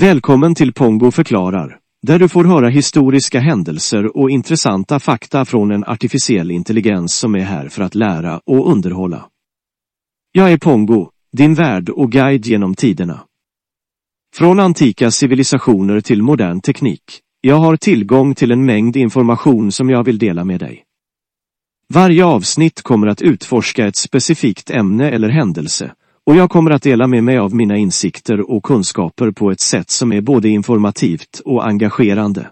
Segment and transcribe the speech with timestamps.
[0.00, 5.84] Välkommen till Pongo förklarar, där du får höra historiska händelser och intressanta fakta från en
[5.84, 9.28] artificiell intelligens som är här för att lära och underhålla.
[10.32, 13.24] Jag är Pongo, din värd och guide genom tiderna.
[14.34, 17.20] Från antika civilisationer till modern teknik.
[17.40, 20.84] Jag har tillgång till en mängd information som jag vill dela med dig.
[21.94, 25.92] Varje avsnitt kommer att utforska ett specifikt ämne eller händelse
[26.26, 29.90] och jag kommer att dela med mig av mina insikter och kunskaper på ett sätt
[29.90, 32.50] som är både informativt och engagerande.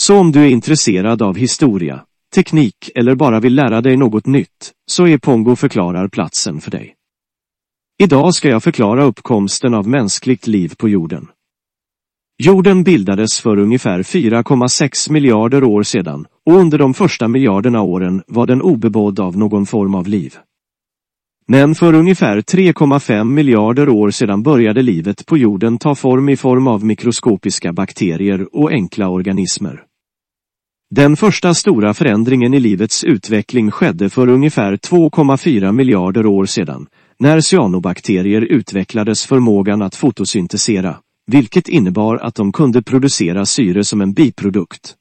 [0.00, 2.04] Så om du är intresserad av historia,
[2.34, 6.94] teknik eller bara vill lära dig något nytt, så är Pongo förklarar platsen för dig.
[7.98, 11.28] Idag ska jag förklara uppkomsten av mänskligt liv på jorden.
[12.42, 18.46] Jorden bildades för ungefär 4,6 miljarder år sedan och under de första miljarderna åren var
[18.46, 20.34] den obebodd av någon form av liv.
[21.50, 26.66] Men för ungefär 3,5 miljarder år sedan började livet på jorden ta form i form
[26.66, 29.84] av mikroskopiska bakterier och enkla organismer.
[30.90, 36.86] Den första stora förändringen i livets utveckling skedde för ungefär 2,4 miljarder år sedan,
[37.18, 44.12] när cyanobakterier utvecklades förmågan att fotosyntesera, vilket innebar att de kunde producera syre som en
[44.12, 44.94] biprodukt.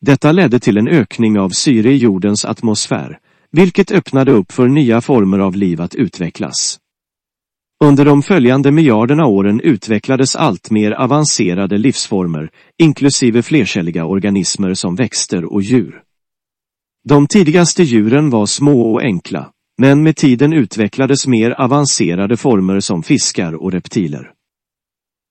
[0.00, 3.18] Detta ledde till en ökning av syre i jordens atmosfär,
[3.52, 6.78] vilket öppnade upp för nya former av liv att utvecklas.
[7.84, 15.52] Under de följande miljarderna åren utvecklades allt mer avancerade livsformer, inklusive flercelliga organismer som växter
[15.52, 16.02] och djur.
[17.08, 23.02] De tidigaste djuren var små och enkla, men med tiden utvecklades mer avancerade former som
[23.02, 24.32] fiskar och reptiler.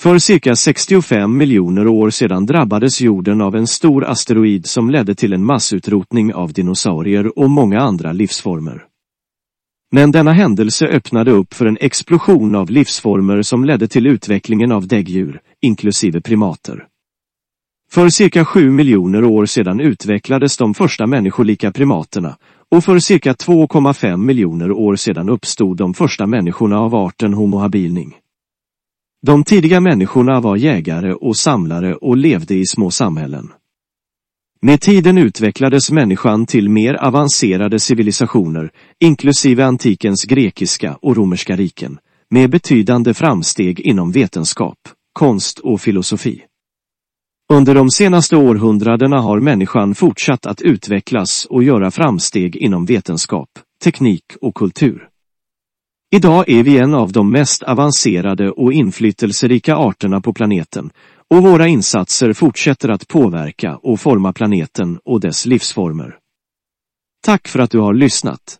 [0.00, 5.32] För cirka 65 miljoner år sedan drabbades jorden av en stor asteroid som ledde till
[5.32, 8.84] en massutrotning av dinosaurier och många andra livsformer.
[9.92, 14.86] Men denna händelse öppnade upp för en explosion av livsformer som ledde till utvecklingen av
[14.86, 16.86] däggdjur, inklusive primater.
[17.90, 22.36] För cirka 7 miljoner år sedan utvecklades de första människolika primaterna
[22.70, 28.14] och för cirka 2,5 miljoner år sedan uppstod de första människorna av arten Homo habilining.
[29.26, 33.52] De tidiga människorna var jägare och samlare och levde i små samhällen.
[34.62, 38.70] Med tiden utvecklades människan till mer avancerade civilisationer,
[39.00, 41.98] inklusive antikens grekiska och romerska riken,
[42.30, 44.78] med betydande framsteg inom vetenskap,
[45.12, 46.42] konst och filosofi.
[47.52, 53.48] Under de senaste århundradena har människan fortsatt att utvecklas och göra framsteg inom vetenskap,
[53.84, 55.09] teknik och kultur.
[56.12, 60.90] Idag är vi en av de mest avancerade och inflytelserika arterna på planeten
[61.28, 66.18] och våra insatser fortsätter att påverka och forma planeten och dess livsformer.
[67.24, 68.58] Tack för att du har lyssnat.